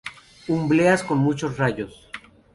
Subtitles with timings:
[0.49, 2.09] Umbelas con muchos rayos.